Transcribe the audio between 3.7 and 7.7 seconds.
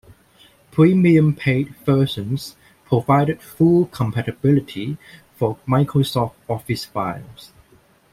compatibility for Microsoft Office files.